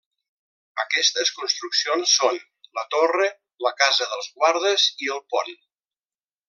Aquestes 0.83 1.31
construccions 1.41 2.15
són: 2.21 2.41
la 2.79 2.87
Torre, 2.97 3.29
la 3.67 3.75
Casa 3.83 4.09
dels 4.15 4.33
Guardes 4.41 4.89
i 5.07 5.15
el 5.19 5.27
Pont. 5.35 5.57